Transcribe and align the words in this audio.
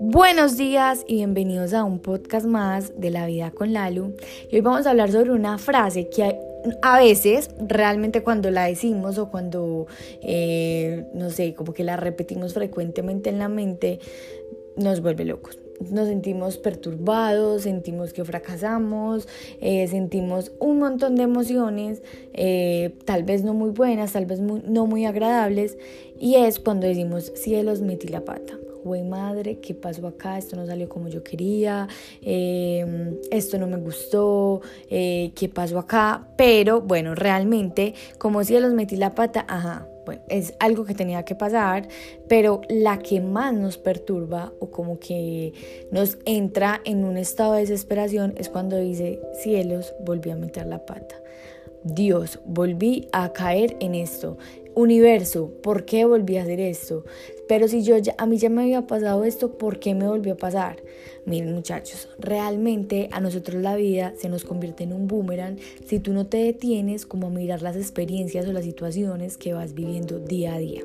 Buenos 0.00 0.56
días 0.56 1.04
y 1.06 1.16
bienvenidos 1.16 1.74
a 1.74 1.84
un 1.84 1.98
podcast 1.98 2.46
más 2.46 2.98
de 2.98 3.10
la 3.10 3.26
vida 3.26 3.50
con 3.50 3.72
Lalu. 3.72 4.14
Y 4.50 4.56
hoy 4.56 4.60
vamos 4.60 4.86
a 4.86 4.90
hablar 4.90 5.12
sobre 5.12 5.32
una 5.32 5.58
frase 5.58 6.08
que 6.08 6.38
a 6.82 6.98
veces 6.98 7.50
realmente 7.58 8.22
cuando 8.22 8.50
la 8.50 8.64
decimos 8.64 9.18
o 9.18 9.30
cuando, 9.30 9.86
eh, 10.22 11.06
no 11.14 11.30
sé, 11.30 11.54
como 11.54 11.72
que 11.72 11.84
la 11.84 11.96
repetimos 11.96 12.54
frecuentemente 12.54 13.30
en 13.30 13.38
la 13.38 13.48
mente, 13.48 14.00
nos 14.76 15.00
vuelve 15.00 15.24
locos. 15.24 15.58
Nos 15.90 16.08
sentimos 16.08 16.58
perturbados, 16.58 17.62
sentimos 17.62 18.12
que 18.12 18.22
fracasamos, 18.24 19.26
eh, 19.60 19.88
sentimos 19.88 20.52
un 20.58 20.78
montón 20.78 21.16
de 21.16 21.22
emociones, 21.22 22.02
eh, 22.34 22.94
tal 23.06 23.22
vez 23.22 23.42
no 23.42 23.54
muy 23.54 23.70
buenas, 23.70 24.12
tal 24.12 24.26
vez 24.26 24.40
no 24.40 24.86
muy 24.86 25.06
agradables, 25.06 25.78
y 26.18 26.34
es 26.34 26.60
cuando 26.60 26.86
decimos, 26.86 27.32
cielos, 27.34 27.80
metí 27.80 28.08
la 28.08 28.24
pata 28.26 28.59
güey 28.84 29.02
madre, 29.02 29.58
¿qué 29.60 29.74
pasó 29.74 30.06
acá? 30.06 30.38
Esto 30.38 30.56
no 30.56 30.66
salió 30.66 30.88
como 30.88 31.08
yo 31.08 31.22
quería, 31.22 31.88
em, 32.22 33.16
esto 33.30 33.58
no 33.58 33.66
me 33.66 33.76
gustó, 33.76 34.60
eh, 34.88 35.32
¿qué 35.34 35.48
pasó 35.48 35.78
acá? 35.78 36.26
Pero 36.36 36.80
bueno, 36.80 37.14
realmente, 37.14 37.94
como 38.18 38.44
si 38.44 38.58
los 38.58 38.72
metí 38.72 38.96
la 38.96 39.14
pata, 39.14 39.44
ajá, 39.48 39.86
bueno, 40.06 40.22
es 40.28 40.54
algo 40.58 40.84
que 40.84 40.94
tenía 40.94 41.24
que 41.24 41.34
pasar, 41.34 41.88
pero 42.28 42.62
la 42.68 42.98
que 42.98 43.20
más 43.20 43.54
nos 43.54 43.78
perturba 43.78 44.52
o 44.58 44.70
como 44.70 44.98
que 44.98 45.52
nos 45.92 46.18
entra 46.24 46.80
en 46.84 47.04
un 47.04 47.16
estado 47.16 47.54
de 47.54 47.60
desesperación 47.60 48.34
es 48.36 48.48
cuando 48.48 48.76
dice, 48.76 49.20
cielos, 49.42 49.94
volví 50.04 50.30
a 50.30 50.36
meter 50.36 50.66
la 50.66 50.84
pata. 50.84 51.16
Dios, 51.82 52.40
volví 52.44 53.08
a 53.12 53.32
caer 53.32 53.76
en 53.80 53.94
esto 53.94 54.36
universo, 54.74 55.50
¿por 55.62 55.84
qué 55.84 56.04
volví 56.04 56.36
a 56.36 56.42
hacer 56.42 56.60
esto? 56.60 57.04
Pero 57.48 57.66
si 57.66 57.82
yo 57.82 57.98
ya, 57.98 58.14
a 58.18 58.26
mí 58.26 58.38
ya 58.38 58.48
me 58.48 58.62
había 58.62 58.86
pasado 58.86 59.24
esto, 59.24 59.58
¿por 59.58 59.80
qué 59.80 59.94
me 59.94 60.06
volvió 60.06 60.34
a 60.34 60.36
pasar? 60.36 60.76
Miren 61.26 61.52
muchachos, 61.52 62.08
realmente 62.18 63.08
a 63.12 63.20
nosotros 63.20 63.60
la 63.60 63.76
vida 63.76 64.14
se 64.16 64.28
nos 64.28 64.44
convierte 64.44 64.84
en 64.84 64.92
un 64.92 65.08
boomerang 65.08 65.58
si 65.84 65.98
tú 65.98 66.12
no 66.12 66.26
te 66.26 66.38
detienes 66.38 67.06
como 67.06 67.26
a 67.26 67.30
mirar 67.30 67.62
las 67.62 67.76
experiencias 67.76 68.46
o 68.46 68.52
las 68.52 68.64
situaciones 68.64 69.36
que 69.36 69.52
vas 69.52 69.74
viviendo 69.74 70.18
día 70.18 70.54
a 70.54 70.58
día. 70.58 70.82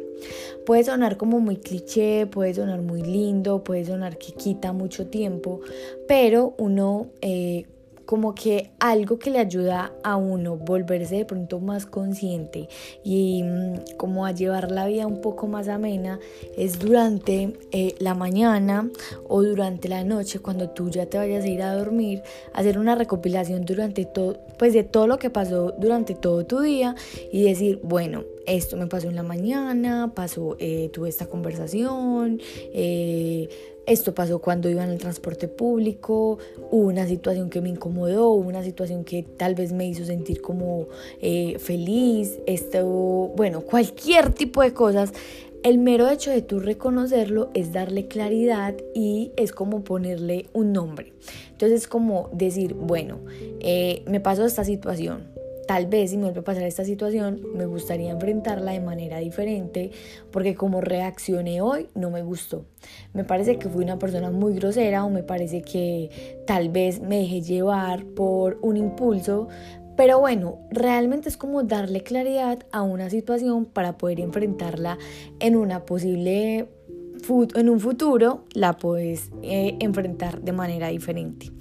Puede 0.65 0.83
sonar 0.83 1.17
como 1.17 1.39
muy 1.39 1.57
cliché, 1.57 2.25
puede 2.25 2.53
sonar 2.53 2.81
muy 2.81 3.03
lindo, 3.03 3.63
puede 3.63 3.85
sonar 3.85 4.17
que 4.17 4.33
quita 4.33 4.73
mucho 4.73 5.07
tiempo, 5.07 5.61
pero 6.07 6.55
uno 6.57 7.07
eh, 7.21 7.65
como 8.05 8.35
que 8.35 8.71
algo 8.79 9.19
que 9.19 9.31
le 9.31 9.39
ayuda 9.39 9.93
a 10.03 10.15
uno 10.15 10.57
volverse 10.57 11.15
de 11.15 11.25
pronto 11.25 11.59
más 11.59 11.85
consciente 11.85 12.69
y 13.03 13.43
mm, 13.43 13.97
como 13.97 14.25
a 14.25 14.31
llevar 14.31 14.71
la 14.71 14.85
vida 14.87 15.07
un 15.07 15.21
poco 15.21 15.47
más 15.47 15.67
amena 15.67 16.19
es 16.57 16.79
durante 16.79 17.57
eh, 17.71 17.95
la 17.99 18.13
mañana 18.13 18.89
o 19.27 19.43
durante 19.43 19.89
la 19.89 20.03
noche 20.03 20.39
cuando 20.39 20.69
tú 20.69 20.89
ya 20.89 21.05
te 21.05 21.17
vayas 21.17 21.43
a 21.43 21.47
ir 21.47 21.61
a 21.61 21.75
dormir 21.75 22.21
hacer 22.53 22.77
una 22.77 22.95
recopilación 22.95 23.65
durante 23.65 24.05
todo 24.05 24.37
pues 24.57 24.73
de 24.73 24.83
todo 24.83 25.07
lo 25.07 25.17
que 25.19 25.29
pasó 25.29 25.73
durante 25.77 26.15
todo 26.15 26.45
tu 26.45 26.61
día 26.61 26.95
y 27.31 27.43
decir 27.43 27.79
bueno 27.83 28.23
esto 28.47 28.77
me 28.77 28.87
pasó 28.87 29.09
en 29.09 29.15
la 29.15 29.23
mañana 29.23 30.13
pasó 30.15 30.55
eh, 30.59 30.89
tuve 30.93 31.09
esta 31.09 31.27
conversación 31.27 32.39
eh, 32.73 33.49
esto 33.85 34.15
pasó 34.15 34.39
cuando 34.39 34.67
iba 34.69 34.83
en 34.83 34.89
el 34.89 34.97
transporte 34.97 35.47
público, 35.47 36.39
hubo 36.71 36.87
una 36.87 37.05
situación 37.07 37.51
que 37.51 37.61
me 37.61 37.69
incomodó, 37.69 38.29
hubo 38.29 38.47
una 38.47 38.63
situación 38.63 39.03
que 39.03 39.21
tal 39.21 39.53
vez 39.53 39.73
me 39.73 39.87
hizo 39.87 40.05
sentir 40.05 40.41
como 40.41 40.87
eh, 41.21 41.59
feliz, 41.59 42.39
esto, 42.47 42.83
bueno, 43.35 43.61
cualquier 43.61 44.33
tipo 44.33 44.63
de 44.63 44.73
cosas. 44.73 45.13
El 45.61 45.77
mero 45.79 46.09
hecho 46.09 46.31
de 46.31 46.41
tú 46.41 46.59
reconocerlo 46.59 47.49
es 47.53 47.73
darle 47.73 48.07
claridad 48.07 48.75
y 48.93 49.31
es 49.35 49.51
como 49.51 49.83
ponerle 49.83 50.47
un 50.53 50.73
nombre. 50.73 51.13
Entonces 51.51 51.81
es 51.81 51.87
como 51.87 52.29
decir, 52.33 52.73
bueno, 52.73 53.19
eh, 53.59 54.03
me 54.07 54.19
pasó 54.19 54.45
esta 54.45 54.63
situación, 54.63 55.27
Tal 55.67 55.87
vez 55.87 56.11
si 56.11 56.17
me 56.17 56.23
vuelve 56.23 56.41
a 56.41 56.43
pasar 56.43 56.63
esta 56.63 56.85
situación, 56.85 57.41
me 57.55 57.65
gustaría 57.65 58.11
enfrentarla 58.11 58.71
de 58.71 58.81
manera 58.81 59.17
diferente, 59.19 59.91
porque 60.31 60.55
como 60.55 60.81
reaccioné 60.81 61.61
hoy 61.61 61.89
no 61.95 62.11
me 62.11 62.21
gustó. 62.21 62.65
Me 63.13 63.23
parece 63.23 63.57
que 63.57 63.69
fui 63.69 63.83
una 63.83 63.97
persona 63.97 64.29
muy 64.29 64.53
grosera 64.53 65.05
o 65.05 65.09
me 65.09 65.23
parece 65.23 65.61
que 65.63 66.43
tal 66.45 66.69
vez 66.69 66.99
me 67.01 67.19
dejé 67.19 67.41
llevar 67.41 68.05
por 68.05 68.59
un 68.61 68.77
impulso, 68.77 69.47
pero 69.97 70.19
bueno, 70.19 70.59
realmente 70.71 71.29
es 71.29 71.37
como 71.37 71.63
darle 71.63 72.01
claridad 72.01 72.59
a 72.71 72.81
una 72.81 73.09
situación 73.09 73.65
para 73.65 73.97
poder 73.97 74.19
enfrentarla 74.19 74.97
en 75.39 75.55
una 75.55 75.85
posible 75.85 76.67
en 77.55 77.69
un 77.69 77.79
futuro 77.79 78.45
la 78.53 78.77
puedes 78.77 79.31
eh, 79.41 79.75
enfrentar 79.79 80.41
de 80.41 80.51
manera 80.51 80.89
diferente. 80.89 81.51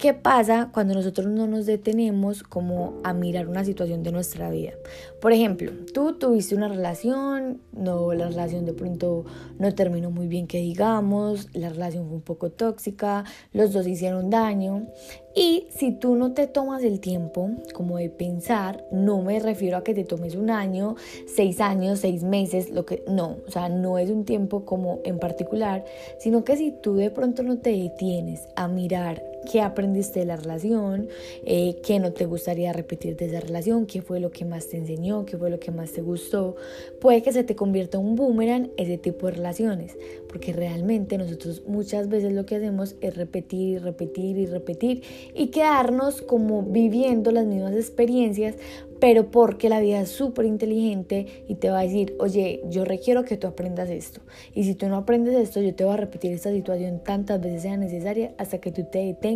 ¿Qué 0.00 0.14
pasa 0.14 0.70
cuando 0.72 0.94
nosotros 0.94 1.26
no 1.26 1.46
nos 1.46 1.66
detenemos 1.66 2.42
como 2.42 2.94
a 3.04 3.12
mirar 3.12 3.48
una 3.48 3.66
situación 3.66 4.02
de 4.02 4.12
nuestra 4.12 4.48
vida? 4.48 4.72
Por 5.20 5.30
ejemplo, 5.34 5.72
tú 5.92 6.14
tuviste 6.14 6.54
una 6.54 6.68
relación, 6.68 7.60
no, 7.72 8.14
la 8.14 8.28
relación 8.28 8.64
de 8.64 8.72
pronto 8.72 9.26
no 9.58 9.74
terminó 9.74 10.10
muy 10.10 10.26
bien 10.26 10.46
que 10.46 10.56
digamos, 10.56 11.48
la 11.52 11.68
relación 11.68 12.06
fue 12.06 12.16
un 12.16 12.22
poco 12.22 12.50
tóxica, 12.50 13.24
los 13.52 13.74
dos 13.74 13.86
hicieron 13.86 14.30
daño 14.30 14.86
y 15.34 15.66
si 15.68 15.92
tú 15.92 16.16
no 16.16 16.32
te 16.32 16.46
tomas 16.46 16.82
el 16.82 16.98
tiempo 16.98 17.50
como 17.74 17.98
de 17.98 18.10
pensar, 18.10 18.84
no 18.90 19.22
me 19.22 19.38
refiero 19.38 19.76
a 19.76 19.84
que 19.84 19.94
te 19.94 20.04
tomes 20.04 20.34
un 20.34 20.50
año, 20.50 20.96
seis 21.26 21.60
años, 21.60 22.00
seis 22.00 22.24
meses, 22.24 22.70
lo 22.70 22.84
que 22.84 23.04
no, 23.06 23.36
o 23.46 23.50
sea, 23.50 23.68
no 23.68 23.98
es 23.98 24.10
un 24.10 24.24
tiempo 24.24 24.64
como 24.64 24.89
en 25.04 25.18
particular, 25.18 25.84
sino 26.18 26.42
que 26.44 26.56
si 26.56 26.72
tú 26.72 26.96
de 26.96 27.10
pronto 27.10 27.42
no 27.42 27.58
te 27.58 27.70
detienes 27.70 28.48
a 28.56 28.66
mirar 28.66 29.22
qué 29.50 29.60
aprendiste 29.60 30.20
de 30.20 30.26
la 30.26 30.36
relación, 30.36 31.08
eh, 31.44 31.76
qué 31.82 31.98
no 31.98 32.12
te 32.12 32.26
gustaría 32.26 32.72
repetir 32.72 33.16
de 33.16 33.26
esa 33.26 33.40
relación, 33.40 33.86
qué 33.86 34.02
fue 34.02 34.20
lo 34.20 34.30
que 34.30 34.44
más 34.44 34.68
te 34.68 34.76
enseñó, 34.76 35.24
qué 35.24 35.36
fue 35.36 35.50
lo 35.50 35.58
que 35.58 35.70
más 35.70 35.92
te 35.92 36.02
gustó. 36.02 36.56
Puede 37.00 37.22
que 37.22 37.32
se 37.32 37.44
te 37.44 37.56
convierta 37.56 37.98
en 37.98 38.04
un 38.04 38.16
boomerang 38.16 38.70
ese 38.76 38.98
tipo 38.98 39.26
de 39.26 39.32
relaciones, 39.32 39.96
porque 40.28 40.52
realmente 40.52 41.18
nosotros 41.18 41.62
muchas 41.66 42.08
veces 42.08 42.32
lo 42.32 42.46
que 42.46 42.56
hacemos 42.56 42.96
es 43.00 43.16
repetir 43.16 43.60
y 43.60 43.78
repetir 43.78 44.36
y 44.38 44.46
repetir 44.46 45.02
y 45.34 45.48
quedarnos 45.48 46.22
como 46.22 46.62
viviendo 46.62 47.30
las 47.32 47.46
mismas 47.46 47.74
experiencias 47.74 48.56
pero 49.00 49.30
porque 49.30 49.70
la 49.70 49.80
vida 49.80 50.02
es 50.02 50.10
súper 50.10 50.44
inteligente 50.44 51.44
y 51.48 51.54
te 51.54 51.70
va 51.70 51.80
a 51.80 51.82
decir, 51.84 52.14
oye, 52.20 52.62
yo 52.68 52.84
requiero 52.84 53.24
que 53.24 53.38
tú 53.38 53.46
aprendas 53.46 53.88
esto. 53.88 54.20
Y 54.54 54.64
si 54.64 54.74
tú 54.74 54.88
no 54.88 54.96
aprendes 54.96 55.34
esto, 55.34 55.62
yo 55.62 55.74
te 55.74 55.84
voy 55.84 55.94
a 55.94 55.96
repetir 55.96 56.32
esta 56.32 56.50
situación 56.50 57.02
tantas 57.02 57.40
veces 57.40 57.62
sea 57.62 57.78
necesaria 57.78 58.34
hasta 58.36 58.58
que 58.58 58.70
tú 58.70 58.84
te 58.84 58.98
detengas 58.98 59.29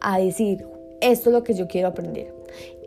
a 0.00 0.18
decir, 0.18 0.66
esto 1.00 1.30
es 1.30 1.34
lo 1.34 1.44
que 1.44 1.54
yo 1.54 1.68
quiero 1.68 1.88
aprender. 1.88 2.32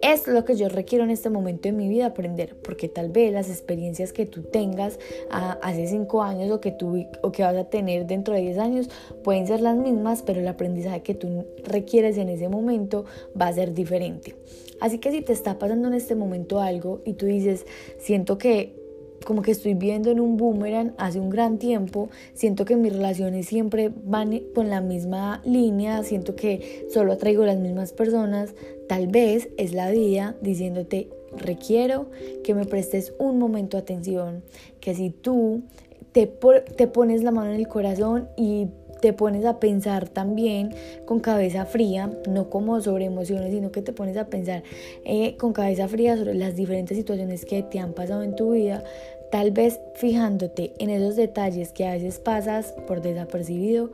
Esto 0.01 0.29
es 0.29 0.35
lo 0.35 0.45
que 0.45 0.55
yo 0.55 0.69
requiero 0.69 1.03
en 1.03 1.09
este 1.09 1.29
momento 1.29 1.69
de 1.69 1.71
mi 1.71 1.87
vida 1.87 2.05
aprender, 2.05 2.55
porque 2.63 2.87
tal 2.87 3.09
vez 3.09 3.33
las 3.33 3.49
experiencias 3.49 4.13
que 4.13 4.25
tú 4.25 4.43
tengas 4.43 4.99
ah, 5.31 5.57
hace 5.61 5.87
5 5.87 6.21
años 6.21 6.51
o 6.51 6.61
que, 6.61 6.71
tú, 6.71 7.07
o 7.21 7.31
que 7.31 7.41
vas 7.41 7.55
a 7.55 7.63
tener 7.65 8.05
dentro 8.05 8.35
de 8.35 8.41
10 8.41 8.57
años 8.59 8.89
pueden 9.23 9.47
ser 9.47 9.61
las 9.61 9.75
mismas, 9.75 10.21
pero 10.21 10.39
el 10.39 10.47
aprendizaje 10.47 11.01
que 11.01 11.15
tú 11.15 11.45
requieres 11.63 12.17
en 12.17 12.29
ese 12.29 12.47
momento 12.47 13.05
va 13.39 13.47
a 13.47 13.53
ser 13.53 13.73
diferente. 13.73 14.35
Así 14.79 14.99
que 14.99 15.11
si 15.11 15.21
te 15.21 15.33
está 15.33 15.57
pasando 15.57 15.87
en 15.87 15.95
este 15.95 16.13
momento 16.13 16.59
algo 16.59 17.01
y 17.03 17.13
tú 17.13 17.25
dices, 17.25 17.65
siento 17.97 18.37
que 18.37 18.86
como 19.25 19.41
que 19.41 19.51
estoy 19.51 19.73
viendo 19.73 20.11
en 20.11 20.19
un 20.19 20.37
boomerang 20.37 20.93
hace 20.97 21.19
un 21.19 21.29
gran 21.29 21.57
tiempo, 21.57 22.09
siento 22.33 22.65
que 22.65 22.75
mis 22.75 22.93
relaciones 22.93 23.47
siempre 23.47 23.91
van 24.03 24.41
con 24.53 24.69
la 24.69 24.81
misma 24.81 25.41
línea, 25.45 26.03
siento 26.03 26.35
que 26.35 26.87
solo 26.91 27.13
atraigo 27.13 27.45
las 27.45 27.57
mismas 27.57 27.93
personas, 27.93 28.53
tal 28.87 29.07
vez 29.07 29.49
es 29.57 29.73
la 29.73 29.91
vida 29.91 30.35
diciéndote, 30.41 31.09
requiero 31.35 32.09
que 32.43 32.53
me 32.53 32.65
prestes 32.65 33.13
un 33.19 33.37
momento 33.37 33.77
de 33.77 33.81
atención, 33.81 34.43
que 34.79 34.95
si 34.95 35.09
tú 35.09 35.63
te, 36.11 36.27
te 36.27 36.87
pones 36.87 37.23
la 37.23 37.31
mano 37.31 37.51
en 37.51 37.59
el 37.59 37.67
corazón 37.67 38.29
y 38.37 38.67
te 39.01 39.13
pones 39.13 39.45
a 39.45 39.59
pensar 39.59 40.09
también 40.09 40.73
con 41.05 41.19
cabeza 41.19 41.65
fría, 41.65 42.11
no 42.29 42.49
como 42.49 42.81
sobre 42.81 43.05
emociones, 43.05 43.51
sino 43.51 43.71
que 43.71 43.81
te 43.81 43.93
pones 43.93 44.17
a 44.17 44.27
pensar 44.27 44.63
eh, 45.05 45.35
con 45.37 45.53
cabeza 45.53 45.87
fría 45.87 46.17
sobre 46.17 46.33
las 46.33 46.55
diferentes 46.55 46.97
situaciones 46.97 47.45
que 47.45 47.63
te 47.63 47.79
han 47.79 47.93
pasado 47.93 48.23
en 48.23 48.35
tu 48.35 48.51
vida, 48.51 48.83
tal 49.31 49.51
vez 49.51 49.79
fijándote 49.95 50.73
en 50.79 50.89
esos 50.89 51.15
detalles 51.15 51.71
que 51.71 51.85
a 51.85 51.93
veces 51.93 52.19
pasas 52.19 52.73
por 52.87 53.01
desapercibido, 53.01 53.91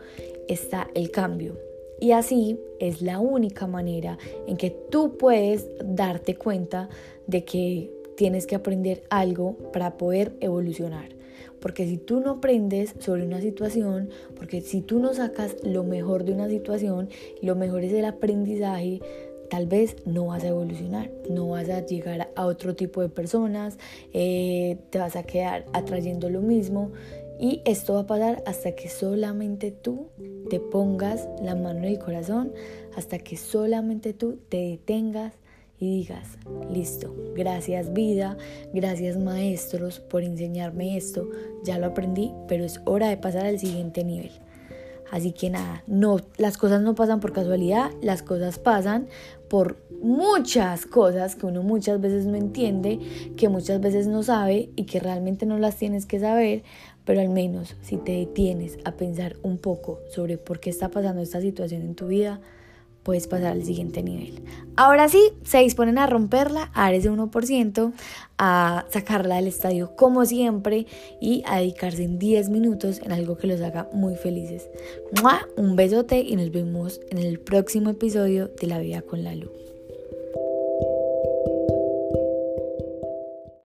está 0.47 0.87
el 0.93 1.11
cambio. 1.11 1.57
Y 1.99 2.11
así 2.11 2.59
es 2.79 3.01
la 3.01 3.19
única 3.19 3.65
manera 3.67 4.17
en 4.47 4.57
que 4.57 4.71
tú 4.71 5.17
puedes 5.17 5.67
darte 5.83 6.35
cuenta 6.35 6.89
de 7.27 7.45
que 7.45 7.91
tienes 8.17 8.45
que 8.45 8.55
aprender 8.55 9.03
algo 9.09 9.55
para 9.71 9.97
poder 9.97 10.33
evolucionar. 10.41 11.09
Porque 11.59 11.87
si 11.87 11.97
tú 11.97 12.19
no 12.19 12.31
aprendes 12.31 12.93
sobre 12.99 13.25
una 13.25 13.39
situación, 13.39 14.09
porque 14.35 14.59
si 14.59 14.81
tú 14.81 14.99
no 14.99 15.13
sacas 15.13 15.55
lo 15.63 15.85
mejor 15.85 16.25
de 16.25 16.33
una 16.33 16.49
situación, 16.49 17.07
lo 17.41 17.55
mejor 17.55 17.85
es 17.85 17.93
el 17.93 18.03
aprendizaje, 18.03 18.99
tal 19.53 19.67
vez 19.67 19.97
no 20.07 20.25
vas 20.25 20.43
a 20.43 20.47
evolucionar, 20.47 21.11
no 21.29 21.49
vas 21.49 21.69
a 21.69 21.85
llegar 21.85 22.31
a 22.35 22.45
otro 22.47 22.75
tipo 22.75 23.01
de 23.01 23.09
personas, 23.09 23.77
eh, 24.11 24.79
te 24.89 24.97
vas 24.97 25.15
a 25.15 25.21
quedar 25.21 25.67
atrayendo 25.73 26.27
lo 26.31 26.41
mismo 26.41 26.91
y 27.39 27.61
esto 27.63 27.93
va 27.93 27.99
a 27.99 28.07
pasar 28.07 28.43
hasta 28.47 28.71
que 28.71 28.89
solamente 28.89 29.69
tú 29.69 30.07
te 30.49 30.59
pongas 30.59 31.29
la 31.39 31.53
mano 31.53 31.81
en 31.81 31.85
el 31.85 31.99
corazón, 31.99 32.51
hasta 32.95 33.19
que 33.19 33.37
solamente 33.37 34.13
tú 34.13 34.39
te 34.49 34.57
detengas 34.57 35.35
y 35.77 35.99
digas, 35.99 36.39
listo, 36.71 37.15
gracias 37.35 37.93
vida, 37.93 38.39
gracias 38.73 39.19
maestros 39.19 39.99
por 39.99 40.23
enseñarme 40.23 40.97
esto, 40.97 41.29
ya 41.63 41.77
lo 41.77 41.85
aprendí, 41.85 42.33
pero 42.47 42.65
es 42.65 42.81
hora 42.85 43.07
de 43.07 43.17
pasar 43.17 43.45
al 43.45 43.59
siguiente 43.59 44.03
nivel. 44.03 44.31
Así 45.13 45.31
que 45.31 45.51
nada, 45.51 45.83
no, 45.85 46.17
las 46.37 46.57
cosas 46.57 46.81
no 46.81 46.95
pasan 46.95 47.19
por 47.19 47.33
casualidad, 47.33 47.91
las 48.01 48.23
cosas 48.23 48.57
pasan 48.57 49.09
por 49.47 49.77
muchas 50.01 50.87
cosas 50.87 51.35
que 51.35 51.45
uno 51.45 51.61
muchas 51.61 52.01
veces 52.01 52.25
no 52.25 52.35
entiende, 52.35 52.97
que 53.37 53.47
muchas 53.47 53.79
veces 53.79 54.07
no 54.07 54.23
sabe 54.23 54.71
y 54.75 54.85
que 54.85 54.99
realmente 54.99 55.45
no 55.45 55.59
las 55.59 55.77
tienes 55.77 56.07
que 56.07 56.19
saber, 56.19 56.63
pero 57.05 57.21
al 57.21 57.29
menos 57.29 57.75
si 57.83 57.97
te 57.97 58.13
detienes 58.13 58.79
a 58.85 58.93
pensar 58.93 59.35
un 59.43 59.59
poco 59.59 59.99
sobre 60.09 60.39
por 60.39 60.59
qué 60.59 60.71
está 60.71 60.89
pasando 60.89 61.21
esta 61.21 61.41
situación 61.41 61.83
en 61.83 61.93
tu 61.93 62.07
vida, 62.07 62.41
puedes 63.03 63.27
pasar 63.27 63.51
al 63.51 63.63
siguiente 63.63 64.01
nivel. 64.01 64.41
Ahora 64.75 65.07
sí, 65.09 65.31
se 65.43 65.59
disponen 65.59 65.97
a 65.97 66.07
romperla, 66.07 66.71
a 66.73 66.83
dar 66.83 66.93
ese 66.95 67.11
1%, 67.11 67.93
a 68.37 68.85
sacarla 68.89 69.35
del 69.35 69.47
estadio 69.47 69.95
como 69.95 70.25
siempre 70.25 70.87
y 71.21 71.43
a 71.45 71.59
dedicarse 71.59 72.03
en 72.03 72.17
10 72.17 72.49
minutos 72.49 72.99
en 73.03 73.11
algo 73.11 73.37
que 73.37 73.47
los 73.47 73.61
haga 73.61 73.87
muy 73.93 74.15
felices. 74.15 74.67
Un 75.55 75.75
besote 75.75 76.19
y 76.19 76.35
nos 76.35 76.51
vemos 76.51 76.99
en 77.11 77.19
el 77.19 77.39
próximo 77.39 77.91
episodio 77.91 78.49
de 78.59 78.67
La 78.67 78.79
Vida 78.79 79.01
con 79.01 79.23
la 79.23 79.35
Luz. 79.35 79.62